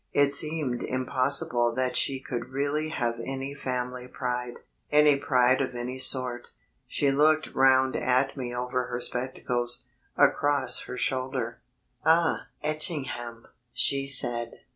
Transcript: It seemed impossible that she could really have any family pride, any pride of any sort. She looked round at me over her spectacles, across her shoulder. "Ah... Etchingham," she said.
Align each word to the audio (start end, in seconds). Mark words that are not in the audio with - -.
It 0.13 0.33
seemed 0.33 0.81
impossible 0.81 1.75
that 1.75 1.95
she 1.95 2.19
could 2.19 2.49
really 2.49 2.89
have 2.89 3.19
any 3.23 3.53
family 3.53 4.07
pride, 4.07 4.55
any 4.91 5.19
pride 5.19 5.61
of 5.61 5.75
any 5.75 5.99
sort. 5.99 6.53
She 6.87 7.11
looked 7.11 7.53
round 7.53 7.95
at 7.95 8.35
me 8.35 8.51
over 8.51 8.85
her 8.85 8.99
spectacles, 8.99 9.85
across 10.17 10.85
her 10.85 10.97
shoulder. 10.97 11.61
"Ah... 12.03 12.47
Etchingham," 12.63 13.45
she 13.73 14.07
said. 14.07 14.61